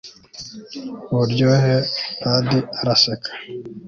[1.11, 1.75] uburyohe?
[2.21, 3.29] padi araseka